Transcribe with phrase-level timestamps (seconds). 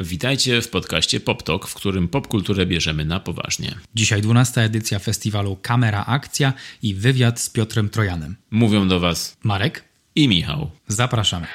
[0.00, 3.74] Witajcie w podcaście PopTok, w którym popkulturę bierzemy na poważnie.
[3.94, 8.36] Dzisiaj 12 edycja festiwalu Kamera Akcja i wywiad z Piotrem Trojanem.
[8.50, 9.84] Mówią do Was Marek
[10.14, 10.70] i Michał.
[10.88, 11.46] Zapraszamy.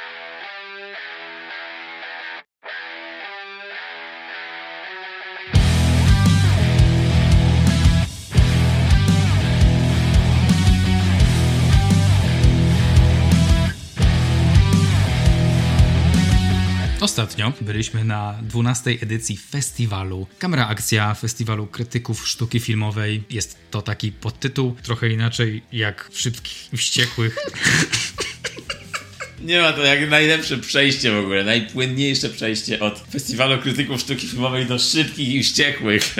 [17.49, 23.23] Ostatnio byliśmy na 12 edycji festiwalu Kamera Akcja, festiwalu krytyków sztuki filmowej.
[23.29, 27.37] Jest to taki podtytuł, trochę inaczej jak Wszystkich Wściekłych.
[29.41, 34.65] Nie ma to jak najlepsze przejście w ogóle, najpłynniejsze przejście od festiwalu krytyków sztuki filmowej
[34.65, 36.15] do szybkich i wściekłych.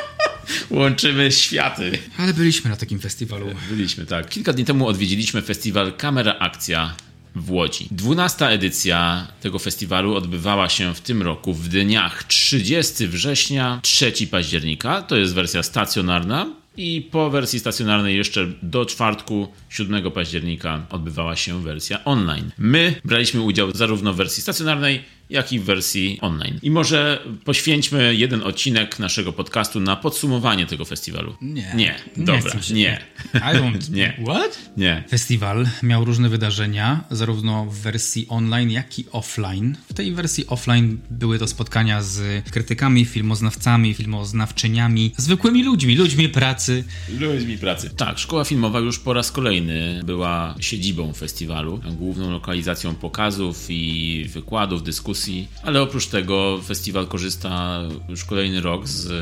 [0.70, 1.98] Łączymy światy.
[2.18, 3.46] Ale byliśmy na takim festiwalu.
[3.70, 4.28] Byliśmy, tak.
[4.28, 6.94] Kilka dni temu odwiedziliśmy festiwal Kamera Akcja
[7.36, 7.88] w Łodzi.
[7.90, 15.02] 12 edycja tego festiwalu odbywała się w tym roku w dniach 30 września, 3 października.
[15.02, 16.46] To jest wersja stacjonarna.
[16.76, 22.50] I po wersji stacjonarnej jeszcze do czwartku 7 października odbywała się wersja online.
[22.58, 26.58] My braliśmy udział zarówno w wersji stacjonarnej, jak i w wersji online.
[26.62, 31.36] I może poświęćmy jeden odcinek naszego podcastu na podsumowanie tego festiwalu.
[31.40, 31.72] Nie.
[31.74, 32.74] Nie, dobra, nie.
[32.74, 33.00] nie.
[33.34, 33.90] I don't.
[33.96, 34.16] Nie.
[34.24, 34.58] What?
[34.76, 35.04] Nie.
[35.08, 39.76] Festiwal miał różne wydarzenia, zarówno w wersji online, jak i offline.
[39.88, 46.84] W tej wersji offline były to spotkania z krytykami, filmoznawcami, filmoznawczyniami, zwykłymi ludźmi, ludźmi pracy.
[47.20, 47.90] Ludźmi pracy.
[47.90, 54.82] Tak, szkoła filmowa już po raz kolejny była siedzibą festiwalu, główną lokalizacją pokazów i wykładów,
[54.82, 55.15] dyskusji,
[55.62, 59.12] ale oprócz tego festiwal korzysta już kolejny rok z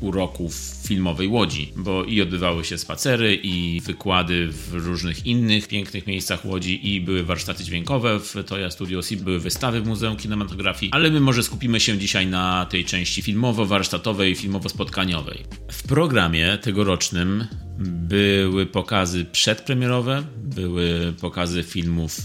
[0.00, 0.54] uroków
[0.86, 6.94] filmowej Łodzi, bo i odbywały się spacery i wykłady w różnych innych pięknych miejscach Łodzi
[6.94, 11.20] i były warsztaty dźwiękowe w Toya Studios i były wystawy w Muzeum Kinematografii, ale my
[11.20, 15.38] może skupimy się dzisiaj na tej części filmowo-warsztatowej, filmowo-spotkaniowej.
[15.72, 17.46] W programie tegorocznym
[17.78, 22.22] były pokazy przedpremierowe, były pokazy filmów e,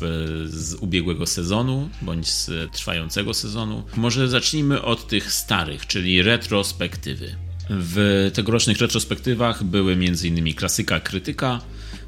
[0.48, 2.72] z ubiegłego sezonu bądź z
[3.34, 3.84] sezonu.
[3.96, 7.36] Może zacznijmy od tych starych, czyli retrospektywy.
[7.70, 10.54] W tegorocznych retrospektywach były m.in.
[10.54, 11.62] klasyka krytyka,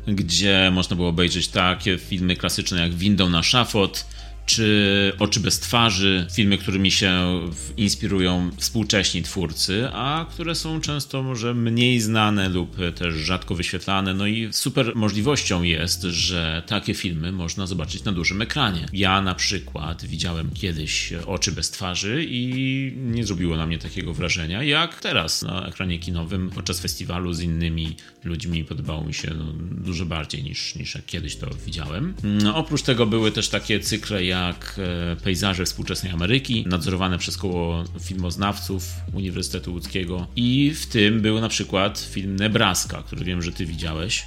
[0.08, 4.06] gdzie można było obejrzeć takie filmy klasyczne jak Windą na szafot,
[4.46, 7.42] czy Oczy bez twarzy, filmy, którymi się
[7.78, 14.14] inspirują współcześni twórcy, a które są często może mniej znane lub też rzadko wyświetlane.
[14.14, 18.86] No i super możliwością jest, że takie filmy można zobaczyć na dużym ekranie.
[18.94, 24.64] Ja na przykład widziałem kiedyś Oczy bez twarzy i nie zrobiło na mnie takiego wrażenia
[24.64, 28.66] jak teraz na ekranie kinowym podczas festiwalu z innymi ludźmi.
[28.66, 32.14] Podobało mi się no, dużo bardziej niż, niż jak kiedyś to widziałem.
[32.24, 34.80] No, oprócz tego były też takie cykle jak
[35.12, 38.84] e, pejzaże współczesnej Ameryki, nadzorowane przez koło filmoznawców
[39.14, 40.28] Uniwersytetu Łódzkiego.
[40.36, 44.26] I w tym był na przykład film Nebraska, który wiem, że ty widziałeś.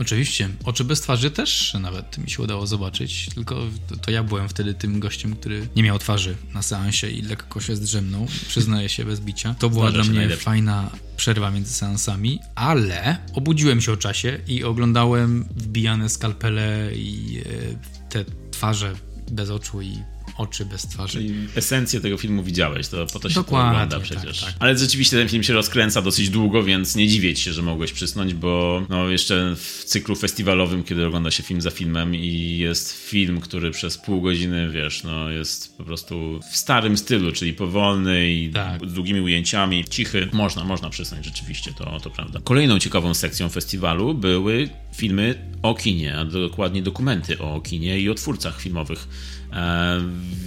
[0.00, 0.48] Oczywiście.
[0.64, 3.62] Oczy bez twarzy też nawet mi się udało zobaczyć, tylko
[4.02, 7.76] to ja byłem wtedy tym gościem, który nie miał twarzy na seansie i lekko się
[7.76, 9.54] zdrzemnął, przyznaję się bez bicia.
[9.58, 10.44] To była Zdarza dla mnie najlepiej.
[10.44, 18.08] fajna przerwa między seansami, ale obudziłem się o czasie i oglądałem wbijane skalpele i e,
[18.08, 18.92] te twarze
[19.30, 20.04] bez oczu i
[20.36, 21.12] oczy bez twarzy.
[21.12, 24.40] Czyli esencję tego filmu widziałeś, to po to się Dokładnie, to ogląda przecież.
[24.40, 24.56] Tak, tak.
[24.58, 28.34] Ale rzeczywiście ten film się rozkręca dosyć długo, więc nie dziwię się, że mogłeś przysnąć,
[28.34, 33.40] bo no, jeszcze w cyklu festiwalowym, kiedy ogląda się film za filmem i jest film,
[33.40, 38.50] który przez pół godziny, wiesz, no jest po prostu w starym stylu, czyli powolny i
[38.50, 38.88] tak.
[38.88, 42.40] z długimi ujęciami, cichy, można, można przysnąć rzeczywiście, to, to prawda.
[42.44, 48.14] Kolejną ciekawą sekcją festiwalu były filmy o kinie, a dokładnie dokumenty o kinie i o
[48.14, 49.08] twórcach filmowych.
[49.52, 50.00] E,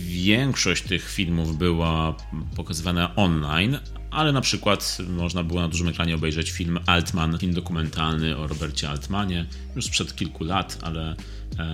[0.06, 2.16] większość tych filmów była
[2.56, 3.80] pokazywana online,
[4.12, 8.90] ale na przykład można było na dużym ekranie obejrzeć film Altman, film dokumentalny o Robercie
[8.90, 11.16] Altmanie, już sprzed kilku lat, ale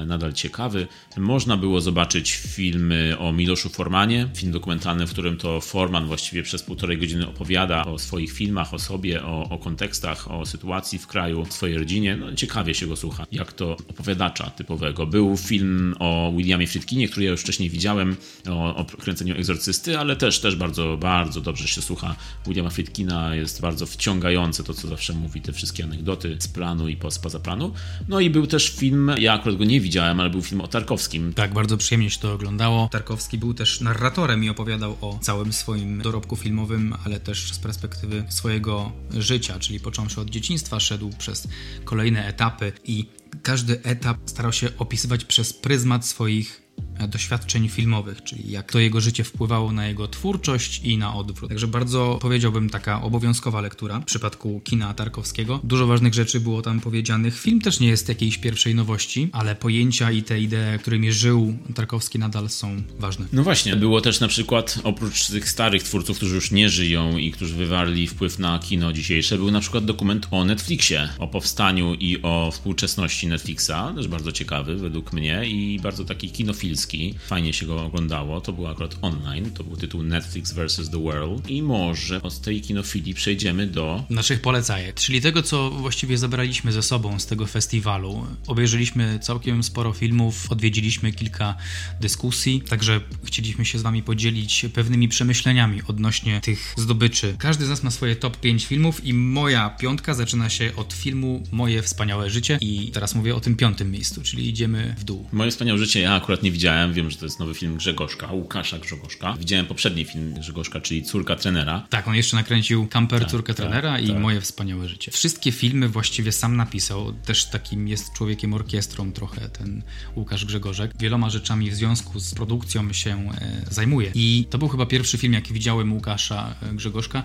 [0.06, 0.88] nadal ciekawy.
[1.18, 6.64] Można było zobaczyć filmy o Miloszu Formanie, film dokumentalny, w którym to Forman właściwie przez
[6.64, 11.46] półtorej godziny opowiada o swoich filmach, o sobie, o, o kontekstach, o sytuacji w kraju,
[11.50, 12.18] swojej rodzinie.
[12.18, 15.08] No, ciekawie się go słucha, jak to opowiadacza typowego.
[15.08, 18.16] Był film o Williamie Friedkinie, który ja już wcześniej widziałem,
[18.50, 22.16] o, o kręceniu egzorcysty, ale też, też bardzo, bardzo dobrze się słucha
[22.48, 23.36] Williama Friedkina.
[23.36, 27.74] Jest bardzo wciągające to, co zawsze mówi, te wszystkie anegdoty z planu i spoza planu.
[28.08, 31.34] No i był też film, ja akurat go nie widziałem, ale był film o Tarkowskim.
[31.34, 32.90] Tak, bardzo przyjemnie się to oglądało.
[32.92, 38.24] Tarkowski był też narratorem i opowiadał o całym swoim dorobku filmowym, ale też z perspektywy
[38.30, 41.48] swojego życia, czyli począwszy od dzieciństwa, szedł przez
[41.84, 43.06] kolejne etapy i
[43.44, 46.69] każdy etap starał się opisywać przez pryzmat swoich
[47.08, 51.50] doświadczeń filmowych, czyli jak to jego życie wpływało na jego twórczość i na odwrót.
[51.50, 55.60] Także bardzo powiedziałbym taka obowiązkowa lektura w przypadku kina Tarkowskiego.
[55.64, 57.40] Dużo ważnych rzeczy było tam powiedzianych.
[57.40, 62.20] Film też nie jest jakiejś pierwszej nowości, ale pojęcia i te idee, którymi żył Tarkowski
[62.20, 63.26] nadal są ważne.
[63.34, 67.32] No właśnie, było też na przykład oprócz tych starych twórców, którzy już nie żyją i
[67.32, 72.22] którzy wywarli wpływ na kino dzisiejsze, był na przykład dokument o Netflixie, o powstaniu i
[72.22, 76.89] o współczesności Netflixa, też bardzo ciekawy według mnie i bardzo taki kinofilski.
[77.20, 78.42] Fajnie się go oglądało.
[78.42, 80.90] To był akurat online, to był tytuł Netflix vs.
[80.90, 86.18] The World i może od tej kinofilii przejdziemy do naszych polecajek, czyli tego, co właściwie
[86.18, 88.28] zabraliśmy ze sobą z tego festiwalu.
[88.48, 91.56] Obejrzeliśmy całkiem sporo filmów, odwiedziliśmy kilka
[92.02, 97.36] dyskusji, także chcieliśmy się z wami podzielić pewnymi przemyśleniami odnośnie tych zdobyczy.
[97.40, 101.44] Każdy z nas ma swoje top 5 filmów i moja piątka zaczyna się od filmu
[101.52, 105.28] Moje wspaniałe życie i teraz mówię o tym piątym miejscu, czyli idziemy w dół.
[105.32, 108.80] Moje wspaniałe życie ja akurat nie widziałem, wiem, że to jest nowy film Grzegorzka, Łukasza
[108.80, 109.34] Grzegorzka.
[109.40, 111.88] Widziałem poprzedni film Grzegorzka, czyli Córka trenera.
[111.90, 114.20] Tak, on jeszcze nakręcił Camper, tak, Córkę tak, trenera i tak.
[114.20, 115.12] Moje wspaniałe życie.
[115.12, 119.84] Wszystkie filmy właściwie sam napisał, też takim jest człowiekiem orkiestrą trochę ten
[120.16, 120.92] Łukasz Grzegorzek.
[121.00, 125.34] Wieloma rzeczami w związku z produkcją się e, zajmuje i to był chyba pierwszy film,
[125.34, 127.24] jaki widziałem Łukasza e, Grzegorzka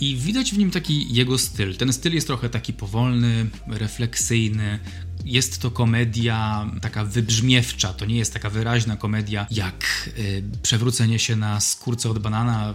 [0.00, 1.76] i widać w nim taki jego styl.
[1.76, 4.78] Ten styl jest trochę taki powolny, refleksyjny,
[5.24, 11.36] jest to komedia taka wybrzmiewcza, to nie jest taka wyraźna komedia jak y, przewrócenie się
[11.36, 12.74] na skórce od banana.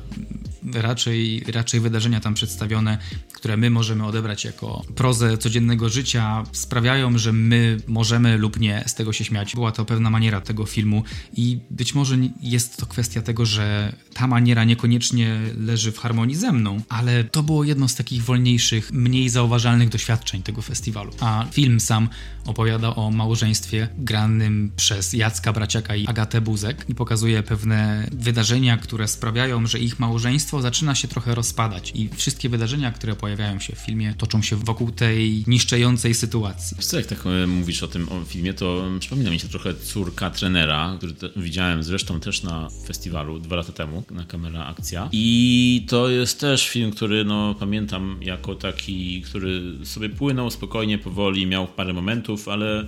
[0.73, 2.97] Raczej, raczej wydarzenia tam przedstawione,
[3.33, 8.95] które my możemy odebrać jako prozę codziennego życia, sprawiają, że my możemy lub nie z
[8.95, 9.55] tego się śmiać.
[9.55, 11.03] Była to pewna maniera tego filmu
[11.33, 16.51] i być może jest to kwestia tego, że ta maniera niekoniecznie leży w harmonii ze
[16.51, 21.13] mną, ale to było jedno z takich wolniejszych, mniej zauważalnych doświadczeń tego festiwalu.
[21.19, 22.09] A film sam
[22.45, 29.07] opowiada o małżeństwie granym przez Jacka Braciaka i Agatę Buzek i pokazuje pewne wydarzenia, które
[29.07, 33.79] sprawiają, że ich małżeństwo zaczyna się trochę rozpadać i wszystkie wydarzenia, które pojawiają się w
[33.79, 36.77] filmie, toczą się wokół tej niszczącej sytuacji.
[36.79, 40.29] Co jak tak e, mówisz o tym o filmie, to przypomina mi się trochę córka
[40.29, 46.09] trenera, który widziałem zresztą też na festiwalu dwa lata temu, na kamera akcja i to
[46.09, 51.93] jest też film, który no pamiętam jako taki, który sobie płynął spokojnie, powoli, miał parę
[51.93, 52.85] momentów, ale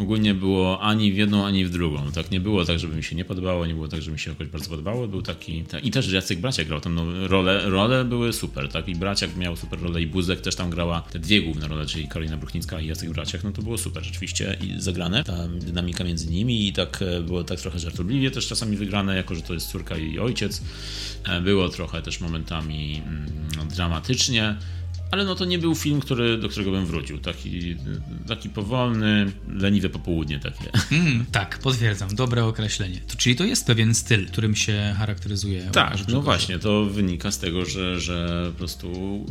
[0.00, 2.12] ogólnie było ani w jedną, ani w drugą.
[2.12, 4.30] Tak nie było tak, żeby mi się nie podobało, nie było tak, żeby mi się
[4.30, 5.08] jakoś bardzo podobało.
[5.08, 5.62] Był taki.
[5.62, 6.94] Tak, I też Jacek Braciak grał tam.
[6.94, 8.88] No, role, role były super, tak?
[8.88, 12.08] I Braciak miał super rolę, i Buzek też tam grała te dwie główne role, czyli
[12.08, 13.44] Karolina Bruchnicka i Jacek Braciak.
[13.44, 15.24] No to było super rzeczywiście i zagrane.
[15.24, 19.34] Ta dynamika między nimi i tak e, było tak trochę żartobliwie też czasami wygrane, jako
[19.34, 20.62] że to jest córka i ojciec.
[21.28, 24.56] E, było trochę też momentami mm, dramatycznie
[25.14, 27.18] ale no to nie był film, który, do którego bym wrócił.
[27.18, 27.76] Taki,
[28.28, 30.70] taki powolny, leniwe popołudnie takie.
[30.92, 32.14] Mm, tak, potwierdzam.
[32.14, 33.00] Dobre określenie.
[33.08, 37.30] To, czyli to jest pewien styl, którym się charakteryzuje Tak, Łukasz no właśnie, to wynika
[37.30, 38.88] z tego, że, że po prostu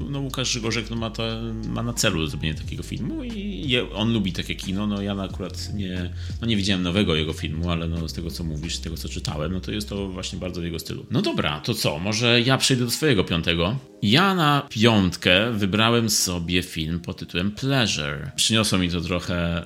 [0.10, 1.24] no Łukasz Grzegorzek no ma, to,
[1.68, 4.88] ma na celu zrobienie takiego filmu i je, on lubi takie kino.
[4.88, 8.44] No ja akurat nie, no nie widziałem nowego jego filmu, ale no z tego co
[8.44, 11.06] mówisz, z tego co czytałem, no to jest to właśnie bardzo w jego stylu.
[11.12, 12.00] No dobra, to co?
[12.00, 13.78] Może ja przejdę do swojego piątego.
[14.02, 15.73] Ja na piątkę wybrałem
[16.10, 18.32] sobie film pod tytułem Pleasure.
[18.36, 19.66] Przyniosło mi to trochę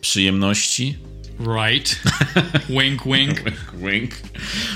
[0.00, 0.96] przyjemności.
[1.38, 2.02] Right.
[2.68, 3.42] wink, wink.
[3.44, 4.10] wink, wink.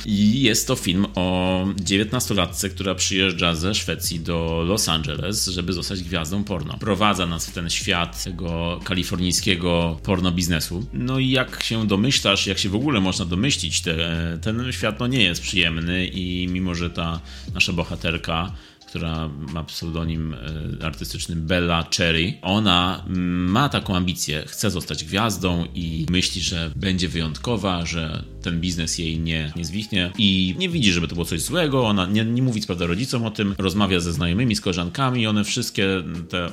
[0.06, 6.02] I jest to film o 19-latce, która przyjeżdża ze Szwecji do Los Angeles, żeby zostać
[6.02, 6.78] gwiazdą porno.
[6.78, 10.86] Prowadza nas w ten świat tego kalifornijskiego porno biznesu.
[10.92, 13.96] No i jak się domyślasz, jak się w ogóle można domyślić, te,
[14.42, 17.20] ten świat no nie jest przyjemny i mimo, że ta
[17.54, 18.52] nasza bohaterka
[18.90, 20.34] która ma pseudonim
[20.80, 22.34] e, artystyczny Bella Cherry.
[22.42, 23.04] Ona
[23.46, 29.18] ma taką ambicję, chce zostać gwiazdą i myśli, że będzie wyjątkowa, że ten biznes jej
[29.18, 31.86] nie, nie zwichnie i nie widzi, żeby to było coś złego.
[31.86, 35.86] Ona nie, nie mówi prawda rodzicom o tym, rozmawia ze znajomymi, z koleżankami, one wszystkie
[36.28, 36.50] te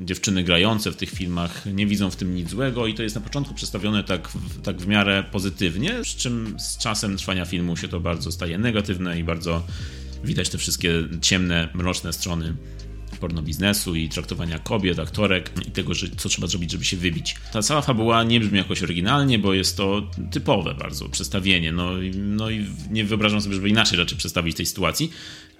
[0.00, 3.20] dziewczyny grające w tych filmach nie widzą w tym nic złego i to jest na
[3.20, 4.28] początku przedstawione tak,
[4.62, 9.18] tak w miarę pozytywnie, z czym z czasem trwania filmu się to bardzo staje negatywne
[9.18, 9.62] i bardzo
[10.24, 12.54] widać te wszystkie ciemne, mroczne strony
[13.20, 17.36] porno biznesu i traktowania kobiet, aktorek i tego, że, co trzeba zrobić, żeby się wybić.
[17.52, 21.72] Ta cała fabuła nie brzmi jakoś oryginalnie, bo jest to typowe bardzo przedstawienie.
[21.72, 25.10] No, no i nie wyobrażam sobie, żeby inaczej raczej przedstawić tej sytuacji,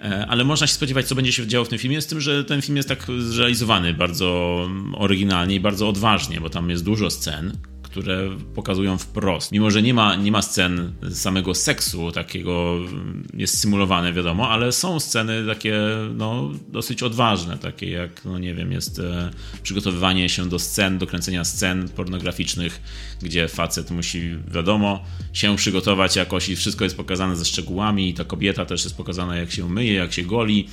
[0.01, 2.43] e, ale można się spodziewać, co będzie się działo w tym filmie, z tym, że
[2.43, 4.59] ten film jest tak zrealizowany bardzo
[4.93, 7.57] oryginalnie i bardzo odważnie, bo tam jest dużo scen,
[7.89, 9.51] które pokazują wprost.
[9.51, 12.79] Mimo, że nie ma, nie ma scen samego seksu, takiego
[13.33, 15.79] jest symulowane, wiadomo, ale są sceny takie
[16.15, 19.31] no, dosyć odważne, takie jak, no nie wiem, jest e,
[19.63, 22.81] przygotowywanie się do scen, do kręcenia scen pornograficznych,
[23.21, 25.03] gdzie facet musi, wiadomo,
[25.33, 29.37] się przygotować jakoś i wszystko jest pokazane ze szczegółami i ta kobieta też jest pokazana
[29.37, 30.67] jak się myje, jak się goli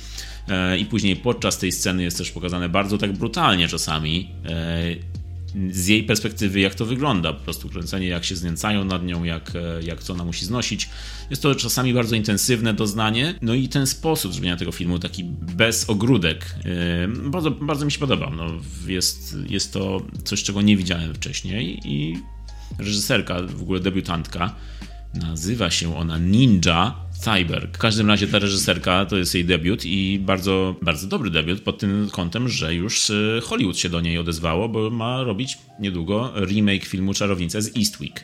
[0.49, 5.26] e, i później podczas tej sceny jest też pokazane bardzo tak brutalnie czasami e,
[5.71, 7.33] z jej perspektywy, jak to wygląda.
[7.33, 10.89] Po prostu kręcenie, jak się znęcają nad nią, jak, e, jak co ona musi znosić.
[11.29, 13.35] Jest to czasami bardzo intensywne doznanie.
[13.41, 15.23] No i ten sposób zrobienia tego filmu, taki
[15.55, 18.29] bez ogródek, yy, bardzo, bardzo mi się podoba.
[18.29, 18.45] No,
[18.87, 22.17] jest, jest to coś, czego nie widziałem wcześniej i
[22.79, 24.55] reżyserka, w ogóle debiutantka,
[25.13, 27.69] nazywa się ona Ninja Cyber.
[27.73, 31.79] W każdym razie ta reżyserka to jest jej debiut i bardzo, bardzo dobry debiut pod
[31.79, 36.85] tym kątem, że już y, Hollywood się do niej odezwało, bo ma robić niedługo remake
[36.85, 38.23] filmu Czarownica z Eastwick.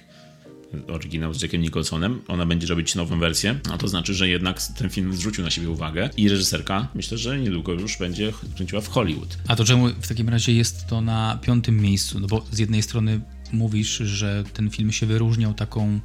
[0.88, 2.22] Oryginał z Jackiem Nicholsonem.
[2.28, 5.70] Ona będzie robić nową wersję, a to znaczy, że jednak ten film zwrócił na siebie
[5.70, 9.38] uwagę i reżyserka myślę, że niedługo już będzie kręciła w Hollywood.
[9.48, 12.20] A to czemu w takim razie jest to na piątym miejscu?
[12.20, 13.22] No bo z jednej strony
[13.54, 16.00] mówisz, że ten film się wyróżniał taką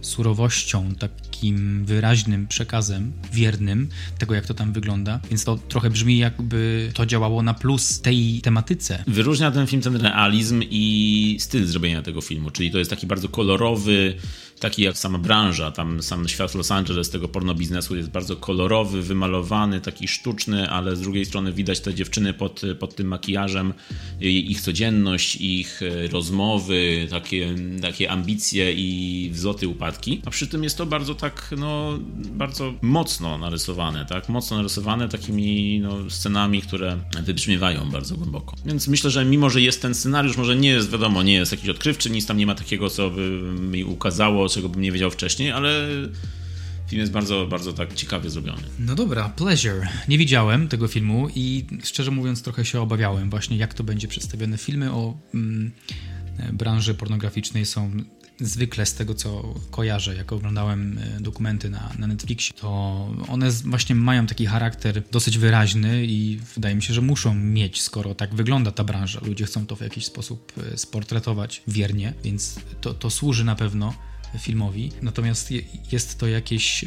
[0.00, 3.88] surowością, takim wyraźnym przekazem, wiernym
[4.18, 8.40] tego, jak to tam wygląda, więc to trochę brzmi, jakby to działało na plus tej
[8.40, 9.04] tematyce.
[9.06, 13.28] Wyróżnia ten film ten realizm i styl zrobienia tego filmu, czyli to jest taki bardzo
[13.28, 14.14] kolorowy,
[14.60, 19.02] taki jak sama branża, tam sam świat Los Angeles tego porno biznesu jest bardzo kolorowy,
[19.02, 23.74] wymalowany, taki sztuczny, ale z drugiej strony widać te dziewczyny pod, pod tym makijażem,
[24.20, 30.22] ich codzienność, ich e, rozmowy, takie, takie ambicje i wzloty, upadki.
[30.26, 31.98] A przy tym jest to bardzo tak, no,
[32.32, 34.28] bardzo mocno narysowane, tak?
[34.28, 38.56] Mocno narysowane takimi no, scenami, które wybrzmiewają bardzo głęboko.
[38.66, 41.68] Więc myślę, że mimo, że jest ten scenariusz, może nie jest, wiadomo, nie jest jakiś
[41.68, 45.50] odkrywczy, nic tam nie ma takiego, co by mi ukazało czego bym nie wiedział wcześniej,
[45.50, 45.86] ale
[46.88, 48.62] film jest bardzo, bardzo tak ciekawie zrobiony.
[48.78, 49.88] No dobra, Pleasure.
[50.08, 54.58] Nie widziałem tego filmu i szczerze mówiąc trochę się obawiałem właśnie, jak to będzie przedstawione.
[54.58, 55.72] Filmy o mm,
[56.52, 57.90] branży pornograficznej są
[58.40, 62.68] zwykle z tego, co kojarzę, jak oglądałem e, dokumenty na, na Netflixie, to
[63.28, 68.14] one właśnie mają taki charakter dosyć wyraźny i wydaje mi się, że muszą mieć, skoro
[68.14, 69.20] tak wygląda ta branża.
[69.22, 73.94] Ludzie chcą to w jakiś sposób e, sportretować wiernie, więc to, to służy na pewno
[74.38, 75.52] filmowi, natomiast
[75.92, 76.86] jest to jakieś y,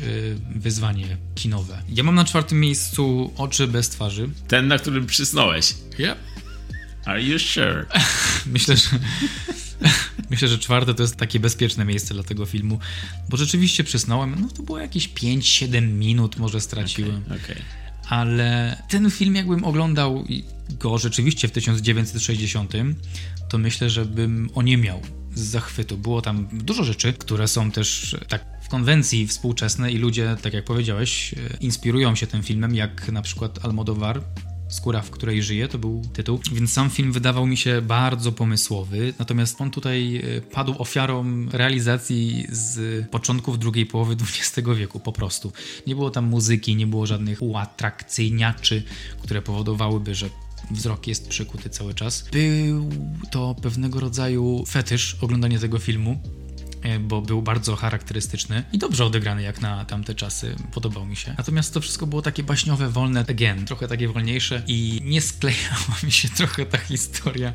[0.56, 1.84] wyzwanie kinowe.
[1.90, 4.30] Ja mam na czwartym miejscu Oczy bez twarzy.
[4.48, 5.74] Ten, na którym przysnąłeś.
[6.00, 6.18] Yep.
[7.06, 7.86] Are you sure?
[8.54, 8.88] Myślę, że...
[10.30, 12.80] Myślę, że czwarte to jest takie bezpieczne miejsce dla tego filmu,
[13.30, 17.24] bo rzeczywiście przysnąłem, no to było jakieś 5-7 minut może straciłem.
[17.26, 17.62] Okay, okay.
[18.10, 20.26] Ale ten film jakbym oglądał
[20.70, 22.74] go rzeczywiście w 1960,
[23.50, 25.02] to myślę, że bym o nie miał
[25.36, 25.98] z zachwytu.
[25.98, 30.66] Było tam dużo rzeczy, które są też tak w konwencji współczesne i ludzie, tak jak
[30.66, 34.22] powiedziałeś, e, inspirują się tym filmem, jak na przykład Almodovar
[34.72, 36.40] Skóra, w której żyje, to był tytuł.
[36.54, 42.48] Więc sam film wydawał mi się bardzo pomysłowy, natomiast on tutaj e, padł ofiarą realizacji
[42.50, 45.52] z początków drugiej połowy XX wieku, po prostu.
[45.88, 48.84] Nie było tam muzyki, nie było żadnych uatrakcyjniaczy,
[49.22, 50.30] które powodowałyby, że
[50.72, 52.26] wzrok jest przykuty cały czas.
[52.32, 52.90] Był
[53.32, 56.22] to pewnego rodzaju fetysz oglądanie tego filmu
[56.82, 61.36] e, bo był bardzo charakterystyczny i dobrze odegrany jak na tamte czasy, podobał mi się.
[61.38, 66.12] Natomiast to wszystko było takie baśniowe, wolne, again, trochę takie wolniejsze i nie sklejała mi
[66.12, 67.54] się trochę ta historia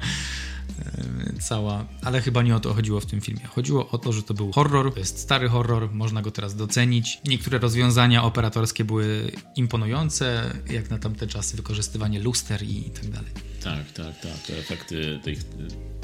[1.41, 3.47] cała, ale chyba nie o to chodziło w tym filmie.
[3.47, 7.21] Chodziło o to, że to był horror, to jest stary horror, można go teraz docenić.
[7.27, 13.31] Niektóre rozwiązania operatorskie były imponujące, jak na tamte czasy, wykorzystywanie luster i tak dalej.
[13.63, 14.39] Tak, tak, tak.
[14.47, 15.37] Te efekty tej,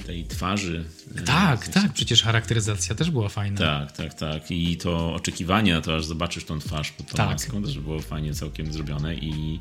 [0.07, 0.85] tej twarzy.
[1.17, 3.59] E, tak, tak, przecież charakteryzacja też była fajna.
[3.59, 4.51] Tak, tak, tak.
[4.51, 7.29] I to oczekiwanie na to, aż zobaczysz tą twarz pod tą tak.
[7.31, 9.61] maską, też było fajnie całkiem zrobione i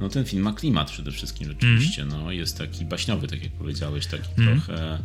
[0.00, 2.02] no ten film ma klimat przede wszystkim rzeczywiście.
[2.02, 2.18] Mm.
[2.18, 4.60] No, jest taki baśniowy, tak jak powiedziałeś, taki mm.
[4.60, 4.98] trochę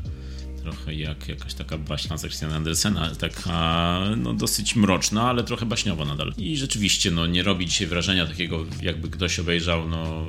[0.66, 6.06] trochę jak jakaś taka baśna z Christiana Andersena, taka no, dosyć mroczna, ale trochę baśniowa
[6.06, 6.34] nadal.
[6.38, 10.28] I rzeczywiście, no, nie robi dzisiaj wrażenia takiego, jakby ktoś obejrzał, no,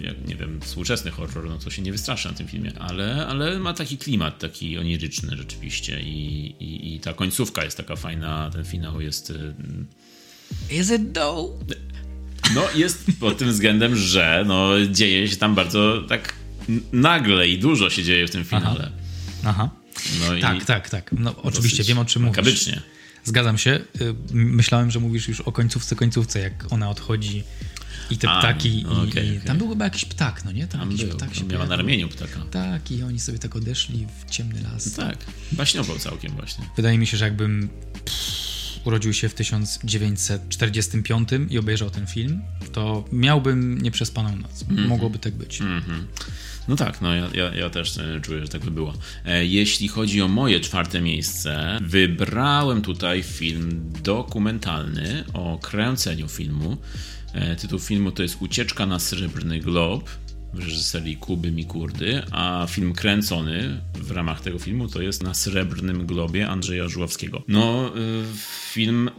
[0.00, 3.58] jak, nie wiem, współczesny horror, no to się nie wystraszy na tym filmie, ale, ale
[3.58, 8.64] ma taki klimat, taki oniryczny rzeczywiście i, i, i ta końcówka jest taka fajna, ten
[8.64, 9.30] finał jest...
[9.30, 9.54] Y,
[10.70, 11.64] Is it though?
[12.54, 16.34] No, jest pod tym względem, że no, dzieje się tam bardzo tak
[16.92, 18.80] nagle i dużo się dzieje w tym finale.
[18.80, 19.07] Aha.
[19.44, 19.70] Aha.
[20.20, 21.10] No tak, tak, tak.
[21.12, 22.70] No, oczywiście wiem o czym mówisz.
[23.24, 23.70] Zgadzam się.
[24.00, 27.44] Y, myślałem, że mówisz już o końcówce, końcówce, jak ona odchodzi
[28.10, 28.84] I te A, ptaki.
[28.84, 29.40] No, okay, i, okay.
[29.46, 30.66] Tam był chyba jakiś ptak, no nie?
[30.66, 32.40] Tam, tam jakiś był, ptak się miała na ramieniu ptaka.
[32.50, 34.92] Tak, i oni sobie tak odeszli w ciemny las.
[34.92, 35.18] tak,
[35.52, 36.64] baśniował całkiem właśnie.
[36.76, 37.68] Wydaje mi się, że jakbym
[38.84, 42.42] urodził się w 1945 i obejrzał ten film,
[42.72, 44.64] to miałbym nieprzespaną noc.
[44.70, 44.88] Mm -hmm.
[44.88, 45.60] Mogłoby tak być.
[45.60, 46.02] Mm -hmm.
[46.68, 48.94] No tak, no ja, ja, ja, też e, czuję, że tak by było.
[49.24, 56.76] E, jeśli chodzi o moje czwarte miejsce, wybrałem tutaj film dokumentalny o kręceniu filmu.
[57.32, 60.10] E, tytuł filmu to jest Ucieczka na Srebrny Glob
[60.52, 66.06] w reżyserii Kuby Mikurdy, a film kręcony w ramach tego filmu to jest na Srebrnym
[66.06, 67.42] Globie Andrzeja Żuławskiego.
[67.48, 67.92] No,
[68.72, 69.10] film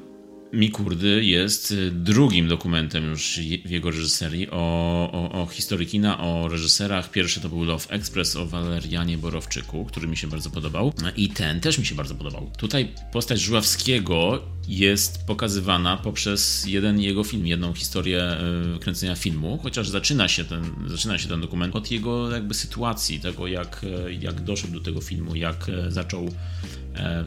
[0.54, 6.48] Mikurdy jest y, drugim dokumentem już w jego reżyserii o, o, o historii kina, o
[6.48, 7.12] reżyserach.
[7.12, 10.94] Pierwszy to był Love Express o Walerianie Borowczyku, który mi się bardzo podobał.
[11.16, 12.52] I ten też mi się bardzo podobał.
[12.58, 18.38] Tutaj postać Żuławskiego jest pokazywana poprzez jeden jego film, jedną historię
[18.76, 23.20] y, kręcenia filmu, chociaż zaczyna się ten, zaczyna się ten dokument od jego jakby sytuacji,
[23.20, 26.30] tego jak, y, jak doszedł do tego filmu, jak zaczął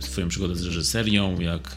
[0.01, 1.77] swoją przygodę z reżyserią, jak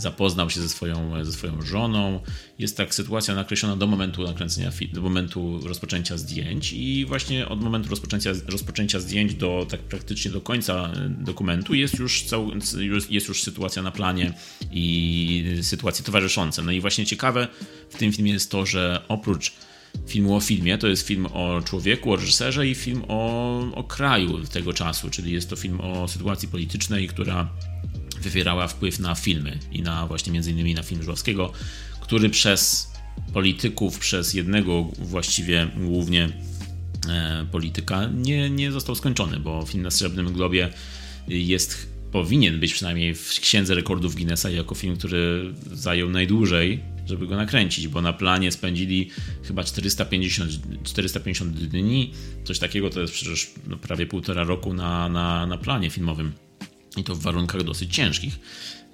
[0.00, 2.20] zapoznał się ze swoją, ze swoją żoną.
[2.58, 7.90] Jest tak sytuacja nakreślona do momentu nakręcenia, do momentu rozpoczęcia zdjęć i właśnie od momentu
[7.90, 12.50] rozpoczęcia, rozpoczęcia zdjęć do tak praktycznie do końca dokumentu jest już, cał,
[13.10, 14.32] jest już sytuacja na planie
[14.72, 16.62] i sytuacje towarzyszące.
[16.62, 17.48] No i właśnie ciekawe
[17.90, 19.52] w tym filmie jest to, że oprócz
[20.06, 20.78] filmu o filmie.
[20.78, 25.32] To jest film o człowieku, o reżyserze i film o, o kraju tego czasu, czyli
[25.32, 27.48] jest to film o sytuacji politycznej, która
[28.20, 31.52] wywierała wpływ na filmy i na właśnie między innymi na film Żuławskiego,
[32.00, 32.92] który przez
[33.32, 36.28] polityków, przez jednego właściwie głównie
[37.08, 40.68] e, polityka nie, nie został skończony, bo film na Srebrnym Globie
[41.28, 47.36] jest powinien być przynajmniej w księdze rekordów Guinnessa jako film, który zajął najdłużej, żeby go
[47.36, 49.10] nakręcić, bo na planie spędzili
[49.42, 50.50] chyba 450,
[50.84, 52.12] 450 dni,
[52.44, 56.32] coś takiego to jest przecież no, prawie półtora roku na, na, na planie filmowym
[56.96, 58.38] i to w warunkach dosyć ciężkich.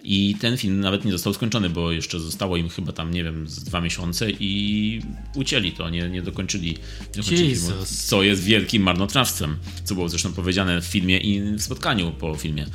[0.05, 3.49] I ten film nawet nie został skończony, bo jeszcze zostało im chyba tam, nie wiem,
[3.49, 5.03] z dwa miesiące i
[5.35, 6.79] ucięli to, nie, nie dokończyli,
[7.17, 12.13] dokończyli filmu, co jest wielkim marnotrawstwem, co było zresztą powiedziane w filmie i w spotkaniu
[12.13, 12.67] po filmie.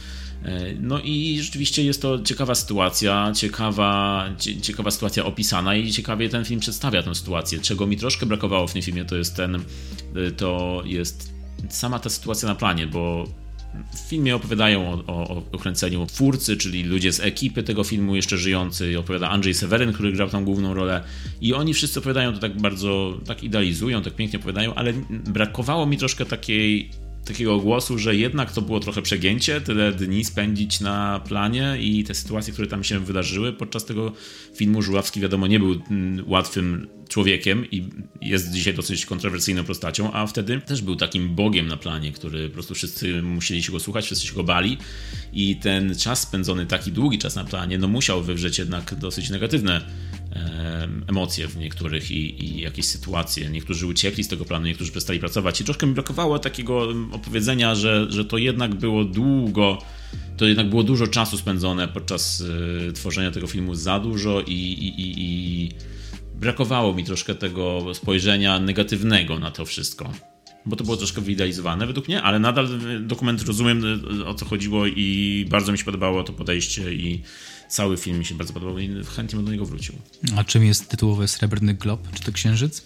[0.44, 4.25] E, no i rzeczywiście jest to ciekawa sytuacja, ciekawa,
[4.62, 7.60] ciekawa sytuacja opisana i ciekawie ten film przedstawia tę sytuację.
[7.60, 11.34] Czego mi troszkę brakowało w tym filmie, to jest ten, e, to jest
[11.70, 13.27] sama ta sytuacja na planie, bo
[13.94, 18.38] w filmie opowiadają o, o, o kręceniu twórcy, czyli ludzie z ekipy tego filmu jeszcze
[18.38, 21.03] żyjący, opowiada Andrzej Seweryn, który grał tam główną rolę.
[21.42, 25.98] I oni wszyscy opowiadają to tak bardzo, tak idealizują, tak pięknie opowiadają, ale brakowało mi
[25.98, 26.92] troszkę takiej
[27.25, 32.16] takiego głosu, że jednak to było trochę przegięcie, tyle dni spędzić na planie i te
[32.16, 34.12] sytuacje, które tam się wydarzyły podczas tego
[34.55, 34.81] filmu.
[34.81, 37.90] Żuławski wiadomo nie był mm, łatwym człowiekiem i
[38.22, 42.53] jest dzisiaj dosyć kontrowersyjną postacią, a wtedy też był takim bogiem na planie, który po
[42.53, 44.77] prostu wszyscy musieli się go słuchać, wszyscy się go bali
[45.34, 49.81] i ten czas spędzony, taki długi czas na planie, no musiał wywrzeć jednak dosyć negatywne
[51.07, 53.50] emocje w niektórych i, i, jakieś sytuacje.
[53.50, 58.05] Niektórzy uciekli z tego planu, niektórzy przestali pracować i troszkę mi brakowało takiego opowiedzenia, że,
[58.09, 59.77] że to jednak było długo,
[60.37, 64.94] to jednak było dużo czasu spędzone podczas y, tworzenia tego filmu, za dużo i, i,
[64.98, 65.72] i
[66.35, 70.11] brakowało mi troszkę tego spojrzenia negatywnego na to wszystko.
[70.66, 72.68] Bo to było troszkę wyidealizowane według mnie, ale nadal
[73.00, 73.84] dokument rozumiem
[74.26, 77.22] o co chodziło i bardzo mi się podobało to podejście i
[77.70, 79.96] cały film mi się bardzo podobał i chętnie bym do niego wrócił.
[80.38, 82.08] A czym jest tytułowy Srebrny Glob?
[82.14, 82.84] Czy to Księżyc?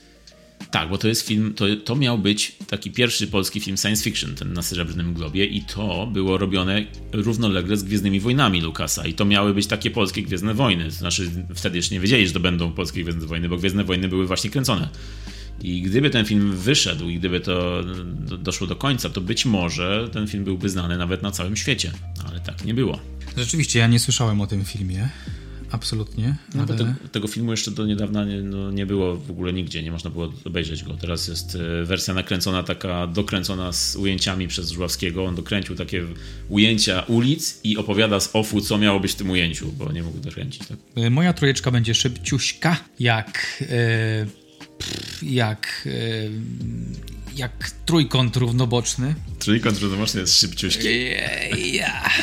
[0.71, 4.35] Tak, bo to jest film, to, to miał być taki pierwszy polski film science fiction,
[4.35, 9.25] ten na Srebrnym Globie i to było robione równolegle z Gwiezdnymi Wojnami Lukasa i to
[9.25, 10.91] miały być takie polskie Gwiezdne Wojny.
[10.91, 14.27] Znaczy wtedy jeszcze nie wiedzieli, że to będą polskie Gwiezdne Wojny, bo Gwiezdne Wojny były
[14.27, 14.89] właśnie kręcone.
[15.61, 17.83] I gdyby ten film wyszedł i gdyby to
[18.39, 21.91] doszło do końca, to być może ten film byłby znany nawet na całym świecie.
[22.29, 22.99] Ale tak nie było.
[23.37, 25.09] Rzeczywiście, ja nie słyszałem o tym filmie.
[25.71, 26.35] Absolutnie.
[26.55, 26.77] No ale...
[26.77, 30.09] te, tego filmu jeszcze do niedawna nie, no, nie było w ogóle nigdzie, nie można
[30.09, 30.93] było obejrzeć go.
[30.93, 35.25] Teraz jest e, wersja nakręcona, taka dokręcona z ujęciami przez Żuławskiego.
[35.25, 36.03] On dokręcił takie
[36.49, 40.19] ujęcia ulic i opowiada z ofu, co miało być w tym ujęciu, bo nie mógł
[40.19, 40.67] dokręcić.
[40.67, 40.77] Tak?
[40.95, 43.63] E, moja trojeczka będzie szybciuśka, jak...
[43.69, 44.44] Yy
[45.21, 45.87] jak,
[47.35, 49.15] jak trójkąt równoboczny.
[49.39, 50.87] Trójkąt równoboczny jest szybciuśki.
[51.73, 52.13] Yeah.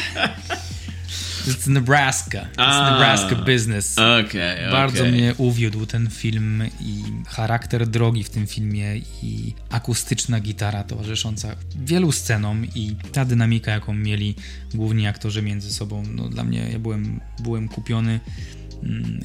[1.46, 2.38] It's Nebraska.
[2.38, 3.98] It's A, Nebraska business.
[3.98, 5.12] Okay, Bardzo okay.
[5.12, 12.12] mnie uwiódł ten film i charakter drogi w tym filmie i akustyczna gitara towarzysząca wielu
[12.12, 14.34] scenom i ta dynamika, jaką mieli
[14.74, 16.02] główni aktorzy między sobą.
[16.10, 18.20] No, dla mnie ja byłem, byłem kupiony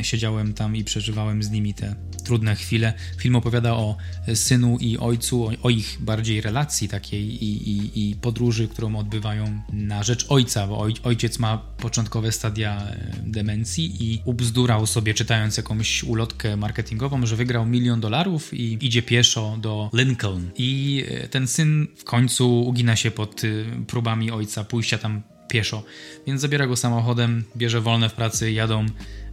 [0.01, 2.93] siedziałem tam i przeżywałem z nimi te trudne chwile.
[3.17, 3.97] Film opowiada o
[4.33, 10.03] synu i ojcu, o, ich bardziej relacji takiej i, i, i, podróży, którą odbywają na
[10.03, 16.03] rzecz ojca, bo oj, ojciec ma początkowe stadia e, demencji i ubzdurał sobie, czytając jakąś
[16.03, 20.51] ulotkę marketingową, że wygrał milion dolarów i idzie pieszo do Lincoln.
[20.57, 23.47] I e, ten syn w końcu ugina się pod e,
[23.85, 25.83] próbami ojca pójścia tam pieszo.
[26.27, 28.85] Więc zabiera go samochodem, bierze wolne w pracy, jadą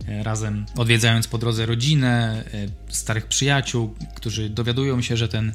[0.09, 5.53] e, razem, odwiedzając po drodze rodzinę, e, starych przyjaciół, którzy dowiadują się, że ten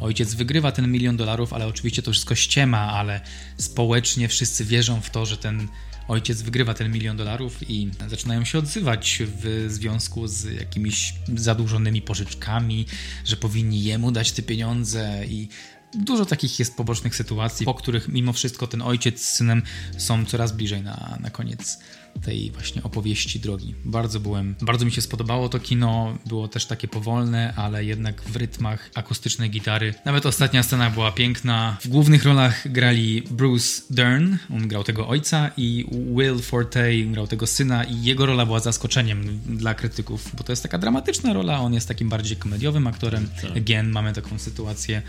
[0.00, 3.20] ojciec wygrywa ten milion dolarów, ale oczywiście to wszystko ściema, ale
[3.58, 5.68] społecznie wszyscy wierzą w to, że ten
[6.08, 12.86] ojciec wygrywa ten milion dolarów i zaczynają się odzywać w związku z jakimiś zadłużonymi pożyczkami,
[13.24, 15.48] że powinni jemu dać te pieniądze i
[15.94, 19.62] dużo takich jest pobocznych sytuacji, po których mimo wszystko ten ojciec z synem
[19.98, 21.78] są coraz bliżej na, na koniec
[22.24, 23.74] tej właśnie opowieści drogi.
[23.84, 28.36] Bardzo byłem, bardzo mi się spodobało to kino, było też takie powolne, ale jednak w
[28.36, 29.94] rytmach akustycznej gitary.
[30.04, 31.76] Nawet ostatnia scena była piękna.
[31.80, 37.46] W głównych rolach grali Bruce Dern, on grał tego ojca i Will Forte grał tego
[37.46, 41.74] syna i jego rola była zaskoczeniem dla krytyków, bo to jest taka dramatyczna rola, on
[41.74, 43.28] jest takim bardziej komediowym aktorem.
[43.42, 43.56] Tak.
[43.56, 45.02] Again, mamy taką sytuację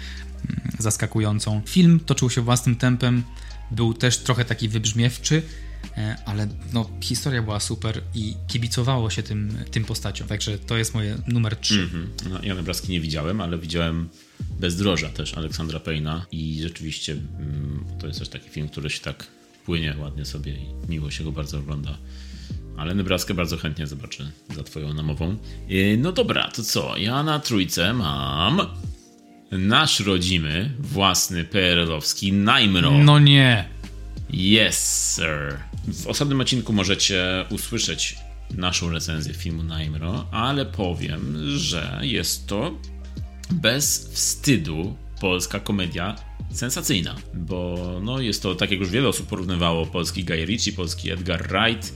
[0.50, 1.62] mm, zaskakującą.
[1.66, 3.24] Film toczył się własnym tempem,
[3.72, 5.42] był też trochę taki wybrzmiewczy,
[6.26, 10.28] ale no, historia była super i kibicowało się tym, tym postaciom.
[10.28, 11.74] Także to jest moje numer 3.
[11.74, 12.30] Mm -hmm.
[12.30, 14.10] no, ja Nebraski nie widziałem, ale widziałem
[14.60, 19.28] Bezdroża też Aleksandra Payna i rzeczywiście mm, to jest też taki film, który się tak
[19.66, 21.98] płynie ładnie sobie i miło się go bardzo ogląda.
[22.78, 25.38] Ale Nebraskę bardzo chętnie zobaczę za twoją namową.
[25.70, 26.98] E, no dobra, to co?
[26.98, 28.62] Ja na trójce mam
[29.52, 32.92] nasz rodzimy, własny PRL-owski Najmro.
[32.92, 33.66] No nie.
[34.34, 35.58] Yes, sir.
[35.88, 38.16] W osobnym odcinku możecie usłyszeć
[38.56, 42.72] naszą recenzję filmu Naimro, ale powiem, że jest to
[43.52, 46.16] bez wstydu polska komedia
[46.52, 51.12] sensacyjna, bo no, jest to, tak jak już wiele osób porównywało, polski Guy Ritchie, polski
[51.12, 51.94] Edgar Wright,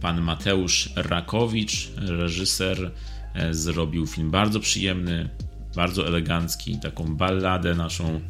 [0.00, 2.92] pan Mateusz Rakowicz, reżyser,
[3.34, 5.28] e, zrobił film bardzo przyjemny,
[5.76, 8.20] bardzo elegancki, taką balladę naszą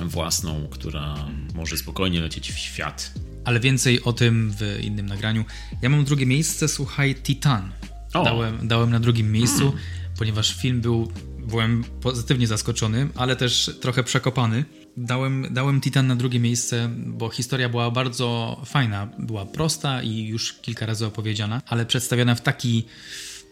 [0.00, 1.14] własną, która
[1.54, 3.12] może spokojnie lecieć w świat.
[3.44, 5.44] Ale więcej o tym w innym nagraniu.
[5.82, 7.72] Ja mam drugie miejsce, słuchaj, Titan.
[8.12, 9.78] Dałem, dałem na drugim miejscu, mm.
[10.18, 14.64] ponieważ film był, byłem pozytywnie zaskoczony, ale też trochę przekopany.
[14.96, 19.08] Dałem, dałem Titan na drugie miejsce, bo historia była bardzo fajna.
[19.18, 22.84] Była prosta i już kilka razy opowiedziana, ale przedstawiona w taki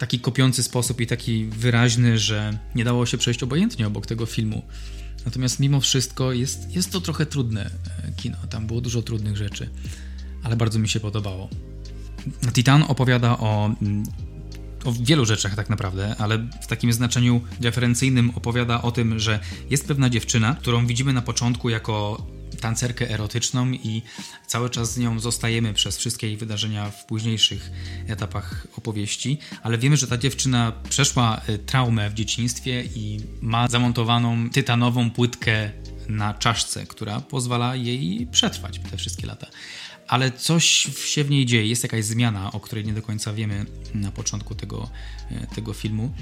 [0.05, 4.63] taki kopiący sposób i taki wyraźny, że nie dało się przejść obojętnie obok tego filmu.
[5.25, 7.71] Natomiast mimo wszystko jest, jest to trochę trudne
[8.09, 8.37] e, kino.
[8.51, 9.71] Tam było dużo trudnych rzeczy,
[10.43, 11.49] ale bardzo mi się podobało.
[12.53, 14.05] Titan opowiada o, mm,
[14.85, 19.89] o wielu rzeczach tak naprawdę, ale w takim znaczeniu referencyjnym opowiada o tym, że jest
[19.89, 22.27] pewna dziewczyna, którą widzimy na początku jako
[22.61, 24.03] tancerkę erotyczną i
[24.47, 27.71] cały czas z nią zostajemy przez wszystkie jej wydarzenia w późniejszych
[28.07, 34.51] etapach opowieści, ale wiemy, że ta dziewczyna przeszła y, traumę w dzieciństwie i ma zamontowaną
[34.51, 35.71] tytanową płytkę
[36.09, 39.47] na czaszce, która pozwala jej przetrwać te wszystkie lata
[40.15, 40.65] ale coś
[41.05, 44.55] się w niej dzieje, jest jakaś zmiana, o której nie do końca wiemy na początku
[44.55, 44.91] tego,
[45.31, 46.13] y, tego filmu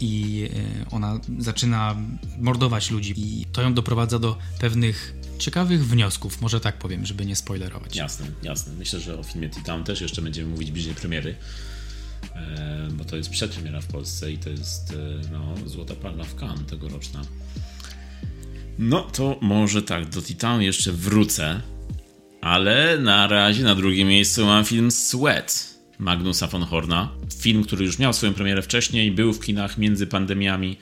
[0.00, 0.42] i
[0.84, 1.96] y, ona zaczyna
[2.38, 7.36] mordować ludzi i to ją doprowadza do pewnych ciekawych wniosków, może tak powiem, żeby nie
[7.36, 7.96] spoilerować.
[7.96, 8.72] Jasne, jasne.
[8.72, 11.36] Myślę, że o filmie Titan też jeszcze będziemy mówić bliżej premiery,
[12.34, 16.34] e, bo to jest przedpremiera w Polsce i to jest e, no, Złota Palma w
[16.34, 17.22] Cannes tegoroczna.
[18.78, 21.62] No to może tak, do Titan jeszcze wrócę,
[22.42, 27.08] ale na razie na drugim miejscu mam film Sweat Magnusa von Horna.
[27.40, 30.76] Film, który już miał swoją premierę wcześniej, był w kinach między pandemiami,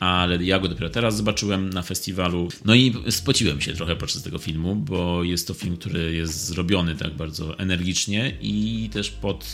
[0.00, 2.48] ale ja go dopiero teraz zobaczyłem na festiwalu.
[2.64, 6.96] No i spociłem się trochę podczas tego filmu, bo jest to film, który jest zrobiony
[6.96, 9.46] tak bardzo energicznie i też pod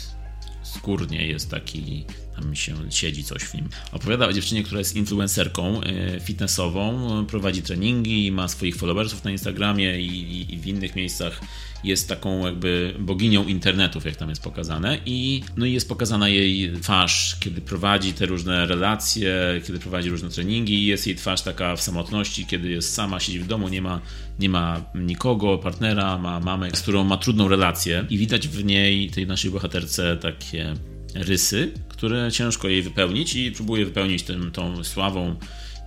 [0.63, 2.05] skórnie jest taki,
[2.41, 3.69] tam się siedzi coś w nim.
[3.91, 10.01] Opowiada o dziewczynie, która jest influencerką e, fitnessową, prowadzi treningi, ma swoich followersów na Instagramie
[10.01, 11.41] i, i w innych miejscach
[11.83, 14.97] jest taką jakby boginią internetów, jak tam jest pokazane.
[15.05, 20.29] I no i jest pokazana jej twarz, kiedy prowadzi te różne relacje, kiedy prowadzi różne
[20.29, 20.85] treningi.
[20.85, 24.01] Jest jej twarz taka w samotności, kiedy jest sama, siedzi w domu, nie ma,
[24.39, 28.05] nie ma nikogo, partnera, ma mamę, z którą ma trudną relację.
[28.09, 30.73] I widać w niej, tej naszej bohaterce takie
[31.15, 35.35] rysy, które ciężko jej wypełnić i próbuje wypełnić tym, tą sławą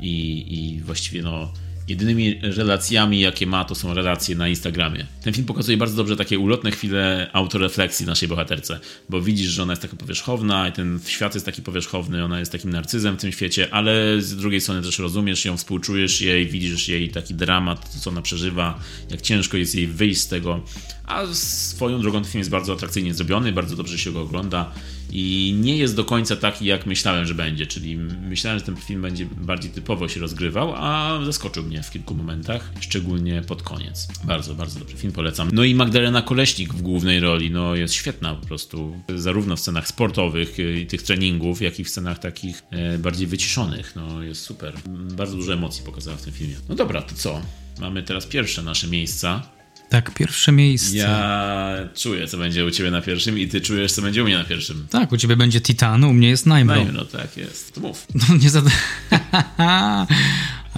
[0.00, 1.52] i, i właściwie no
[1.88, 5.06] jedynymi relacjami, jakie ma, to są relacje na Instagramie.
[5.22, 9.72] Ten film pokazuje bardzo dobrze takie ulotne chwile autorefleksji naszej bohaterce, bo widzisz, że ona
[9.72, 13.32] jest taka powierzchowna i ten świat jest taki powierzchowny, ona jest takim narcyzem w tym
[13.32, 18.10] świecie, ale z drugiej strony też rozumiesz ją, współczujesz jej, widzisz jej taki dramat, co
[18.10, 20.60] ona przeżywa, jak ciężko jest jej wyjść z tego,
[21.06, 24.72] a swoją drogą ten film jest bardzo atrakcyjnie zrobiony, bardzo dobrze się go ogląda
[25.12, 27.66] i nie jest do końca taki, jak myślałem, że będzie.
[27.66, 32.14] Czyli myślałem, że ten film będzie bardziej typowo się rozgrywał, a zaskoczył mnie w kilku
[32.14, 34.08] momentach, szczególnie pod koniec.
[34.24, 35.50] Bardzo, bardzo dobry film, polecam.
[35.52, 39.88] No i Magdalena Koleśnik w głównej roli, no jest świetna po prostu, zarówno w scenach
[39.88, 43.96] sportowych i tych treningów, jak i w scenach takich e, bardziej wyciszonych.
[43.96, 44.74] No jest super.
[45.16, 46.54] Bardzo dużo emocji pokazała w tym filmie.
[46.68, 47.40] No dobra, to co?
[47.80, 49.54] Mamy teraz pierwsze nasze miejsca.
[49.88, 50.96] Tak, pierwsze miejsce.
[50.96, 54.38] Ja czuję, co będzie u ciebie na pierwszym i ty czujesz, co będzie u mnie
[54.38, 54.86] na pierwszym.
[54.90, 56.84] Tak, u ciebie będzie Titan, u mnie jest Najmro.
[56.92, 57.74] No tak jest.
[57.74, 58.06] To mów.
[58.14, 58.62] No nie za...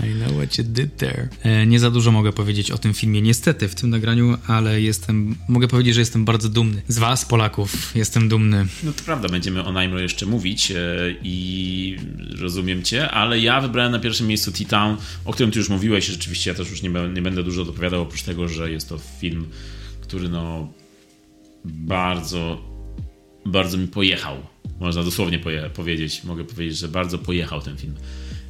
[0.04, 1.28] I know what you did there.
[1.42, 5.36] E, nie za dużo mogę powiedzieć o tym filmie, niestety, w tym nagraniu, ale jestem,
[5.48, 6.82] mogę powiedzieć, że jestem bardzo dumny.
[6.88, 8.66] Z was, Polaków, jestem dumny.
[8.82, 10.76] No to prawda, będziemy o Najmro jeszcze mówić e,
[11.22, 11.96] i
[12.38, 16.50] rozumiem cię, ale ja wybrałem na pierwszym miejscu T-Town, o którym ty już mówiłeś, rzeczywiście
[16.50, 19.46] ja też już nie, nie będę dużo dopowiadał, oprócz tego, że jest to film,
[20.00, 20.72] który no
[21.64, 22.60] bardzo,
[23.46, 24.36] bardzo mi pojechał.
[24.80, 27.94] Można dosłownie poje- powiedzieć, mogę powiedzieć, że bardzo pojechał ten film.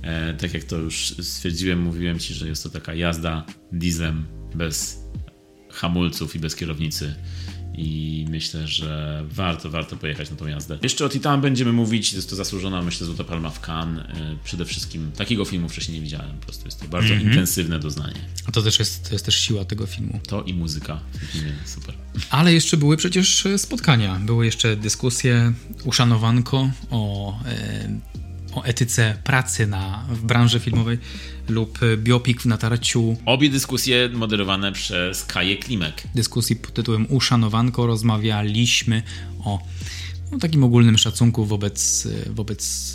[0.07, 5.01] E, tak jak to już stwierdziłem, mówiłem ci, że jest to taka jazda dieslem bez
[5.71, 7.15] hamulców i bez kierownicy.
[7.79, 10.79] I myślę, że warto, warto pojechać na tą jazdę.
[10.83, 14.05] Jeszcze o Titan będziemy mówić, jest to zasłużona, myślę, Złota Palma w Cannes.
[14.05, 17.29] E, przede wszystkim takiego filmu wcześniej nie widziałem, po prostu jest to bardzo mm -hmm.
[17.29, 18.21] intensywne doznanie.
[18.47, 20.21] A to też jest, to jest też siła tego filmu.
[20.29, 21.95] To i muzyka w filmie, super.
[22.31, 25.53] Ale jeszcze były przecież spotkania, były jeszcze dyskusje,
[25.85, 27.89] uszanowanko o e,
[28.57, 30.99] o etyce pracy na, w branży filmowej
[31.49, 33.17] lub biopik w natarciu.
[33.27, 36.03] Obie dyskusje moderowane przez Kaję Klimek.
[36.15, 39.03] Dyskusji pod tytułem Uszanowanko rozmawialiśmy
[39.45, 39.59] o
[40.33, 42.95] no, takim ogólnym szacunku wobec, wobec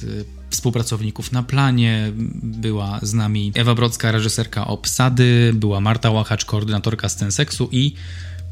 [0.50, 2.12] współpracowników na planie.
[2.43, 7.93] Była z nami Ewa Brodzka, reżyserka Obsady, była Marta Łachacz, koordynatorka scen seksu i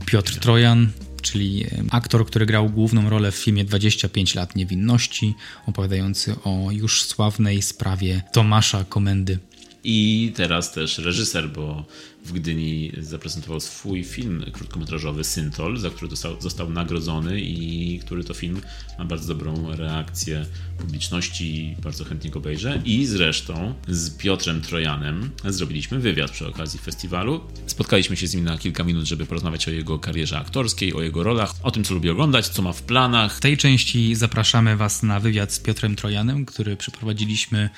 [0.06, 0.89] Piotr Trojan,
[1.22, 7.62] czyli aktor, który grał główną rolę w filmie 25 lat niewinności, opowiadający o już sławnej
[7.62, 9.40] sprawie Tomasza Komendy.
[9.84, 11.86] I teraz też reżyser, bo
[12.26, 18.34] w Gdyni zaprezentował swój film krótkometrażowy Syntol, za który dostał, został nagrodzony i który to
[18.34, 18.62] film
[19.00, 20.46] ma bardzo dobrą reakcję
[20.78, 22.82] publiczności, bardzo chętnie go obejrzę.
[22.86, 27.42] I zresztą z Piotrem Trojanem zrobiliśmy wywiad przy okazji festiwalu.
[27.68, 31.24] Spotkaliśmy się z nim na kilka minut, żeby porozmawiać o jego karierze aktorskiej, o jego
[31.24, 33.38] rolach, o tym, co lubi oglądać, co ma w planach.
[33.38, 37.70] W tej części zapraszamy Was na wywiad z Piotrem Trojanem, który przeprowadziliśmy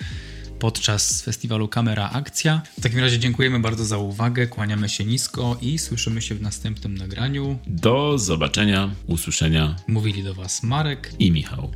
[0.62, 2.62] podczas festiwalu Kamera Akcja.
[2.80, 6.98] W takim razie dziękujemy bardzo za uwagę, kłaniamy się nisko i słyszymy się w następnym
[6.98, 7.60] nagraniu.
[7.68, 9.76] Do zobaczenia, usłyszenia.
[9.88, 11.72] Mówili do Was Marek i Michał.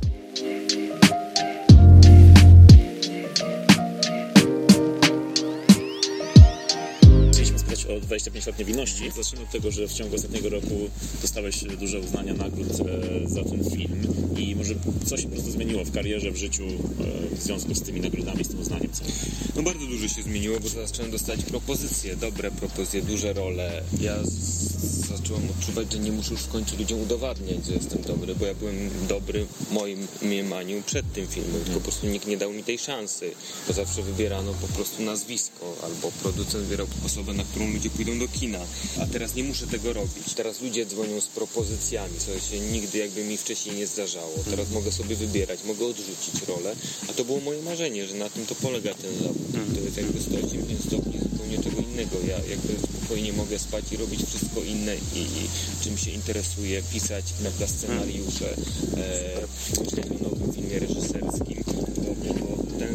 [7.88, 9.10] O 25 lat niewinności.
[9.10, 10.90] Zacznijmy od tego, że w ciągu ostatniego roku
[11.22, 14.02] dostałeś duże uznania nagród e, za ten film
[14.38, 14.74] i może
[15.06, 18.44] coś się po prostu zmieniło w karierze, w życiu e, w związku z tymi nagrodami,
[18.44, 18.90] z tym uznaniem.
[19.56, 23.82] No bardzo dużo się zmieniło, bo zacząłem dostać propozycje, dobre propozycje, duże role.
[24.00, 24.16] Ja
[25.16, 28.54] zacząłem odczuwać, że nie muszę już w końcu ludziom udowadniać, że jestem dobry, bo ja
[28.54, 31.60] byłem dobry w moim mniemaniu przed tym filmem.
[31.74, 33.30] Po prostu nikt nie dał mi tej szansy,
[33.68, 38.28] bo zawsze wybierano po prostu nazwisko, albo producent wybierał osobę, na którą ludzie pójdą do
[38.28, 38.58] kina.
[39.02, 40.34] A teraz nie muszę tego robić.
[40.36, 44.34] Teraz ludzie dzwonią z propozycjami, co się nigdy jakby mi wcześniej nie zdarzało.
[44.50, 46.76] Teraz mogę sobie wybierać, mogę odrzucić rolę,
[47.08, 49.46] a to było moje marzenie, że na tym to polega ten zawód.
[49.74, 52.16] To jest jakby 180 stopni zupełnie czego innego.
[52.28, 55.48] Ja jakby spokojnie mogę spać i robić wszystko inne i, i
[55.84, 58.50] czym się interesuję, pisać prawda, scenariusze,
[58.96, 61.65] e, myśleć o nowym filmie reżyserskim,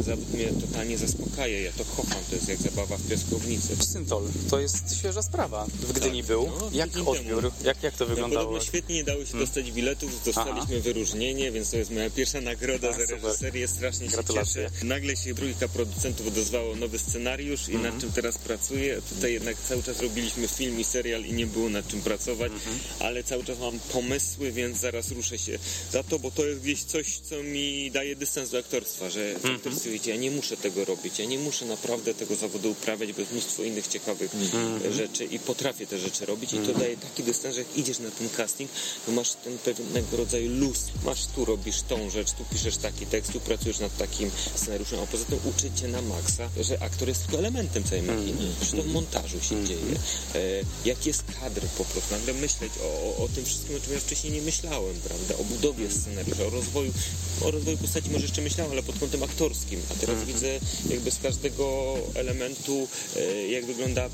[0.04, 1.60] ten zawód mnie totalnie zaspokaja.
[1.60, 3.76] Ja to kocham, to jest jak zabawa w piaskownicy.
[3.86, 5.66] Syntol, to jest świeża sprawa.
[5.66, 6.52] W Gdyni tak, był.
[6.60, 7.52] No, jak odbiór?
[7.64, 8.52] Jak, jak to wyglądało?
[8.52, 9.46] No, świetnie nie dało się hmm.
[9.46, 10.82] dostać biletów, dostaliśmy Aha.
[10.84, 13.68] wyróżnienie, więc to jest moja pierwsza nagroda A, za reżyserię.
[13.68, 14.70] Strasznie się Gratulacje.
[14.72, 14.86] cieszę.
[14.86, 19.02] Nagle się trójka producentów odezwało nowy scenariusz i nad czym teraz pracuję.
[19.10, 22.80] Tutaj jednak cały czas robiliśmy film i serial i nie było nad czym pracować, mhm.
[23.00, 25.60] ale cały czas mam pomysły, więc zaraz ruszę się
[25.92, 29.46] za to, bo to jest gdzieś coś, co mi daje dystans do aktorstwa, że w
[29.46, 33.20] aktorstwie robić, ja nie muszę tego robić, ja nie muszę naprawdę tego zawodu uprawiać, bo
[33.20, 34.94] jest mnóstwo innych ciekawych mm.
[34.94, 38.12] rzeczy i potrafię te rzeczy robić i to daje taki dystans, że jak idziesz na
[38.12, 38.72] ten casting,
[39.06, 40.80] to masz ten pewnego rodzaju luz.
[41.06, 45.06] Masz tu robisz tą rzecz, tu piszesz taki tekst, tu pracujesz nad takim scenariuszem, a
[45.06, 48.54] poza tym uczycie na maksa, że aktor jest tylko elementem całej machiny, mm.
[48.64, 49.96] że to w montażu się dzieje.
[50.36, 50.40] E,
[50.86, 54.00] jaki jest kadr po prostu, nagle myśleć o, o, o tym wszystkim, o czym ja
[54.00, 56.94] wcześniej nie myślałem, prawda, o budowie scenariusza, o rozwoju,
[57.42, 60.26] o rozwoju postaci może jeszcze myślałem, ale pod kątem aktorskim, a teraz mm.
[60.26, 64.10] widzę jakby z każdego elementu, e, jak wygląda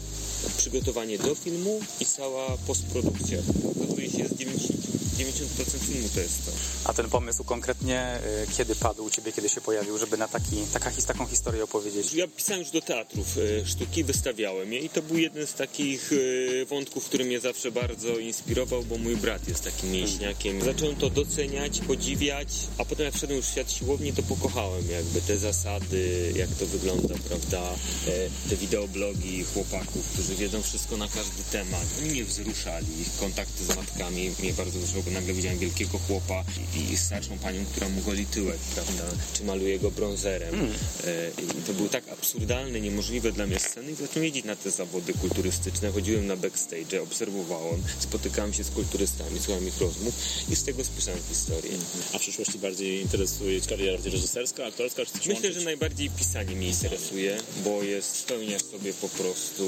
[0.57, 3.39] przygotowanie do filmu i cała postprodukcja.
[3.75, 6.51] Okazuje się, z 90 90% filmu to jest to.
[6.83, 10.55] A ten pomysł konkretnie y, kiedy padł u Ciebie, kiedy się pojawił, żeby na taki,
[10.73, 12.13] taka, taką historię opowiedzieć?
[12.13, 16.11] Ja pisałem już do teatrów y, sztuki, wystawiałem je i to był jeden z takich
[16.11, 20.61] y, wątków, który mnie zawsze bardzo inspirował, bo mój brat jest takim mięśniakiem.
[20.61, 22.47] Zacząłem to doceniać, podziwiać,
[22.77, 26.65] a potem jak wszedłem już w świat siłowni, to pokochałem jakby te zasady, jak to
[26.65, 27.61] wygląda, prawda?
[28.07, 31.85] E, te wideoblogi chłopaków, którzy wiedzą wszystko na każdy temat.
[32.01, 36.43] Oni mnie wzruszali, ich kontakty z matkami mnie bardzo wzruszały bo nagle widziałem wielkiego chłopa
[36.91, 40.55] i, starszą panią, która mu goli tyłek, prawda, czy maluje go brązerem.
[40.55, 40.71] Mm.
[41.07, 44.71] E, I to były tak absurdalne, niemożliwe dla mnie sceny i zacząłem jeździć na te
[44.71, 50.13] zawody kulturystyczne, chodziłem na backstage, obserwowałem, spotykałem się z kulturystami, słuchałem ich rozmów
[50.51, 51.71] i z tego spisałem historię.
[52.13, 55.53] A w przyszłości bardziej interesuje kariera reżyserska, aktorska, czy Myślę, łączyć?
[55.53, 59.63] że najbardziej pisanie mnie interesuje, bo jest spełniasz sobie po prostu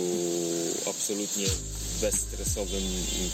[0.90, 1.48] absolutnie
[2.02, 2.84] bezstresowym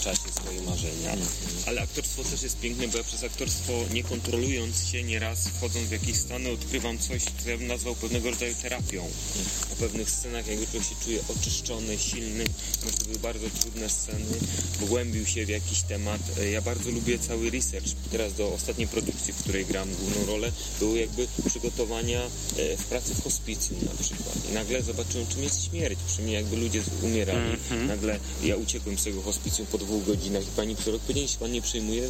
[0.04, 1.14] czasie swoje marzenia.
[1.14, 1.28] Mm.
[1.66, 5.92] Ale aktorstwo też jest piękne, bo ja przez aktorstwo nie kontrolując się nieraz, wchodząc w
[5.92, 9.02] jakieś stany, odkrywam coś, co ja bym nazwał pewnego rodzaju terapią.
[9.02, 9.46] Mm.
[9.70, 12.44] Po pewnych scenach jakby człowiek się czuje oczyszczony, silny,
[12.84, 14.36] może to były bardzo trudne sceny,
[14.80, 16.22] wgłębił się w jakiś temat.
[16.52, 17.88] Ja bardzo lubię cały research.
[18.12, 23.16] Teraz do ostatniej produkcji, w której gram główną rolę, były jakby przygotowania e, w pracy
[23.16, 24.36] w hospicjum na przykład.
[24.52, 26.00] I nagle zobaczyłem, czym jest śmierć.
[26.08, 27.40] Przy mnie jakby ludzie umierali.
[27.40, 27.88] Mm -hmm.
[27.88, 31.52] Nagle ja uciekłem z tego hospicjum po dwóch godzinach i pani psycholog powiedziała, jeśli pan
[31.52, 32.10] nie przejmuje,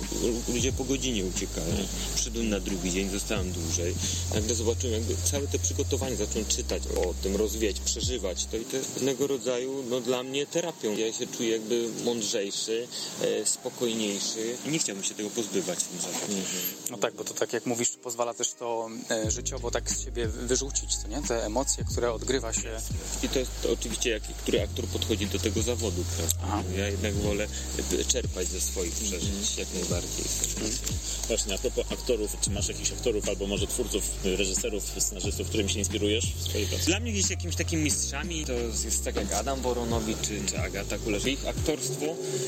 [0.54, 1.76] ludzie po godzinie uciekają.
[2.16, 3.96] Przyszedłem na drugi dzień, zostałem dłużej.
[4.34, 8.46] Nagle zobaczyłem jakby całe te przygotowanie, zacząłem czytać o tym, rozwijać, przeżywać.
[8.46, 10.98] To i to jest pewnego rodzaju, no dla mnie terapią.
[10.98, 12.88] Ja się czuję jakby mądrzejszy,
[13.22, 16.42] e, spokojniejszy i nie chciałbym się tego pozbywać w tym zawodzie.
[16.92, 20.28] No tak, bo to tak jak mówisz, pozwala też to e, życiowo tak z siebie
[20.28, 21.22] wyrzucić, co nie?
[21.22, 22.82] Te emocje, które odgrywa się.
[23.24, 26.36] I to jest to oczywiście, jak, który aktor podchodzi do tego zawodu, prawda?
[26.44, 26.64] Aha.
[26.78, 27.48] Ja jednak wolę
[28.08, 29.44] czerpać ze swoich przeżyć mm.
[29.58, 30.26] jak najbardziej.
[30.58, 30.72] Mm.
[31.28, 35.80] Właśnie, a propos aktorów, czy masz jakichś aktorów albo może twórców, reżyserów, scenarzystów, którymi się
[35.80, 36.86] inspirujesz w swojej pracy?
[36.86, 40.98] Dla mnie gdzieś jakimiś takimi mistrzami to jest tak jak Adam Boronowicz czy, czy Agata
[40.98, 41.26] Kulerz.
[41.26, 42.06] Ich aktorstwo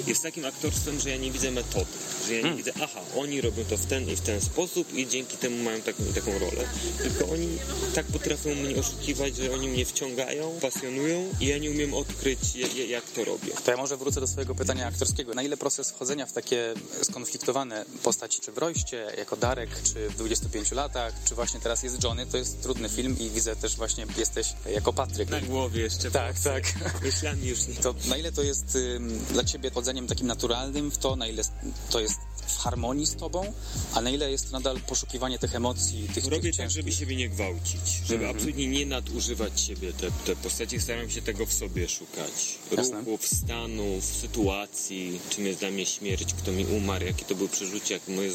[0.08, 1.86] jest takim aktorstwem, że ja nie widzę metody,
[2.28, 2.58] że ja nie hmm.
[2.58, 5.82] widzę, aha, oni robią to w ten i w ten sposób i dzięki temu mają
[5.82, 6.64] taką taką rolę.
[7.04, 7.48] Tylko oni
[7.96, 12.40] tak potrafią mnie oszukiwać, że oni mnie wciągają, pasjonują i ja nie umiem odkryć,
[12.88, 13.52] jak to robię.
[13.66, 15.34] To ja może wrócę do swojego pytania aktorskiego.
[15.34, 20.16] Na ile proces wchodzenia w takie skonfliktowane postaci, czy w Rojście, jako Darek, czy w
[20.16, 24.06] 25 latach, czy właśnie teraz jest Johnny, to jest trudny film i widzę też właśnie
[24.18, 25.30] jesteś jako Patryk.
[25.30, 26.12] Na głowie jeszcze.
[26.12, 26.64] Tak, tak.
[27.04, 27.76] Myślami już nie.
[27.76, 29.00] To na ile to jest y,
[29.32, 31.44] dla ciebie chodzeniem takim naturalnym w to, na ile
[31.90, 33.54] to jest w harmonii z tobą,
[33.94, 37.30] a na ile jest nadal poszukiwanie tych emocji, tych Robię tych tak, żeby siebie nie
[37.30, 38.36] gwałcić, żeby mm -hmm.
[38.36, 39.94] absolutnie nie nadużywać siebie.
[39.94, 42.60] Te, te postacie staram się tego w sobie szukać.
[42.72, 48.08] Ruchów, stanów, sytuacji, jest dla mnie śmierć, kto mi umarł, jakie to były przeżycia, jak
[48.08, 48.32] moje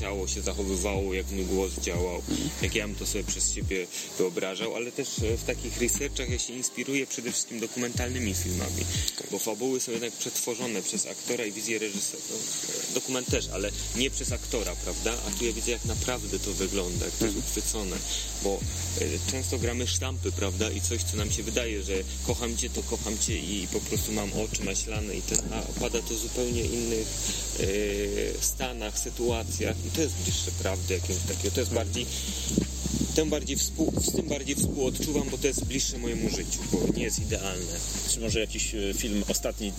[0.00, 2.22] ciało się zachowywało, jak mój głos działał,
[2.62, 3.86] jak ja bym to sobie przez siebie
[4.18, 8.82] wyobrażał, ale też w takich researchach ja się inspiruję przede wszystkim dokumentalnymi filmami,
[9.16, 9.28] okay.
[9.30, 12.22] bo fabuły są jednak przetworzone przez aktora i wizję reżysera.
[12.30, 12.36] No,
[12.94, 15.14] dokument też, ale nie przez aktora, prawda?
[15.28, 17.44] A tu ja widzę, jak naprawdę to wygląda, jak to jest mhm.
[17.44, 17.96] uchwycone,
[18.42, 18.60] bo
[19.00, 20.70] y, często gramy sztampy, prawda?
[20.70, 21.94] I coś, co nam się wydaje, że
[22.26, 26.02] kocham cię, to kocham cię i po prostu mam oczy maślane i ten, a pada
[26.02, 27.08] to w zupełnie innych
[27.60, 31.54] y, stanach, sytuacjach i to jest bliższe prawdy jakiegoś takiego.
[31.54, 32.06] To jest bardziej
[33.16, 37.02] tym bardziej, współ, z tym bardziej współodczuwam, bo to jest bliższe mojemu życiu, bo nie
[37.02, 37.72] jest idealne.
[38.10, 39.72] Czy może jakiś e, film ostatni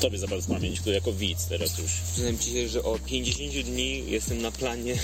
[0.00, 1.90] tobie zapadł w pamięć, który jako widz teraz już?
[2.12, 4.98] Przyznam ci że o 50 dni jestem na planie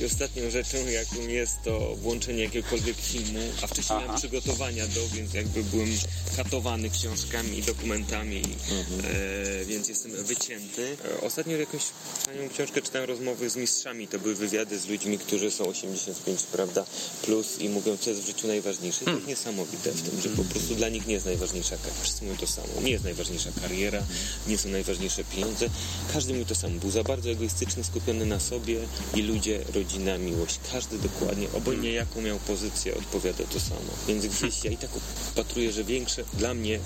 [0.00, 4.04] i ostatnią rzeczą, jaką jest to włączenie jakiegokolwiek filmu, a wcześniej Aha.
[4.04, 5.88] miałem przygotowania do, więc jakby byłem
[6.36, 9.00] katowany książkami i dokumentami, mhm.
[9.04, 10.96] e, więc jestem wycięty.
[11.04, 11.82] E, ostatnio jakąś
[12.26, 16.84] fajną książkę czytałem rozmowy z mistrzami, to były wywiady z ludźmi, którzy są 85, prawda,
[17.22, 19.04] plus i mówią, co jest w życiu najważniejsze.
[19.04, 22.02] To jest niesamowite w tym, że po prostu dla nich nie jest najważniejsza kariera.
[22.02, 22.68] Wszyscy mówią to samo.
[22.82, 24.02] Nie jest najważniejsza kariera,
[24.46, 25.66] nie są najważniejsze pieniądze.
[26.12, 26.80] Każdy mówi to samo.
[26.80, 28.78] Był za bardzo egoistyczny, skupiony na sobie
[29.14, 30.60] i ludzie, rodzina, miłość.
[30.72, 33.90] Każdy dokładnie, obojętnie jaką miał pozycję, odpowiada to samo.
[34.08, 34.90] Więc gdzieś ja i tak
[35.32, 36.80] opatruję, że większe dla mnie,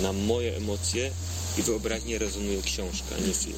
[0.00, 1.10] na moje emocje
[1.58, 3.56] i wyobraźnie rezonuje książka, nie film.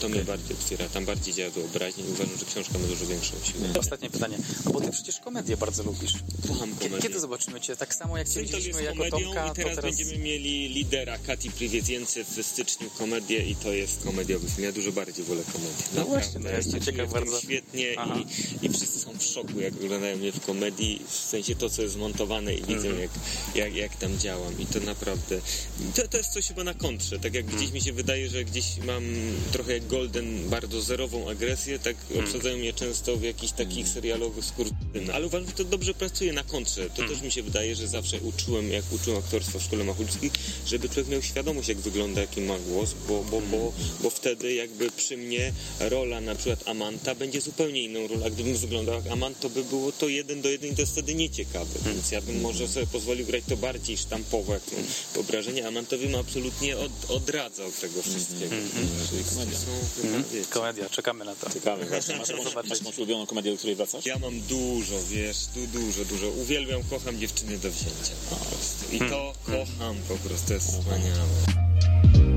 [0.00, 3.34] To mnie bardziej otwiera, tam bardziej działa wyobraźnia i uważam, że książka ma dużo większą
[3.44, 3.68] siłę.
[3.78, 6.12] Ostatnie pytanie, no bo ty przecież komedię bardzo lubisz.
[6.48, 7.08] Kocham Kiedy, komedię.
[7.08, 7.76] kiedy zobaczymy cię?
[7.76, 9.84] Tak samo jak cię widzieliśmy jest jako Tomka, i teraz, teraz...
[9.96, 11.88] będziemy mieli lidera Kati Priwiec
[12.36, 14.64] w styczniu komedię i to jest komediowy film.
[14.64, 15.72] Ja dużo bardziej wolę komedię.
[15.94, 16.04] No Naprawdę.
[16.20, 17.40] właśnie, no ja jestem się ciekaw bardzo.
[17.40, 17.94] Świetnie
[18.62, 21.82] i, i wszyscy są w szoku, jak oglądają mnie w komedii, w sensie to, co
[21.82, 22.98] jest zmontowane i widzą, Mhm.
[23.00, 23.10] jak,
[23.54, 25.40] jak, jak tam działam i to naprawdę,
[25.94, 27.62] to, to jest coś chyba na kontrze, tak jak Mhm.
[27.62, 29.04] gdzieś mi się wydaje, że gdzieś mam
[29.52, 32.24] trochę jak Golden, bardzo zerową agresję, tak Mhm.
[32.24, 35.14] obsadzają mnie często w jakichś takich serialowych skurczynach.
[35.14, 36.82] Ale uważam, że to dobrze pracuje na kontrze.
[36.90, 37.08] To Mhm.
[37.08, 40.30] też mi się wydaje, że zawsze uczyłem, jak uczyłem aktorstwa w szkole Machulskiej,
[40.66, 43.72] żeby człowiek miał świadomość, jak wygląda, jaki ma głos, bo, bo, bo,
[44.02, 48.24] bo wtedy jakby przy mnie rola na przykład Amanta będzie zupełnie inną rolą.
[48.26, 50.92] A gdybym wyglądał jak Amant, to by było to jeden do jeden i to jest
[50.92, 51.78] wtedy nieciekawe.
[51.86, 54.82] Więc ja bym może sobie pozwolił grać to bardziej sztampowo, jak mam
[55.14, 55.66] wyobrażenie.
[55.68, 57.17] Amantowi ma absolutnie od, odradza
[57.66, 58.54] od tego wszystkiego.
[59.10, 59.58] Czyli komedia.
[60.32, 60.50] Wiecie.
[60.50, 61.50] Komedia, czekamy na to.
[61.50, 62.16] Ciekawe, właśnie.
[62.16, 62.54] Masz, Zobaczyć.
[62.70, 64.06] masz jakąś ulubioną komedię, do której wracasz?
[64.06, 66.28] Ja mam dużo, wiesz, du, dużo, dużo.
[66.28, 68.84] Uwielbiam, kocham dziewczyny do wzięcia po prostu.
[68.92, 72.27] I to kocham po prostu, to jest wspaniałe.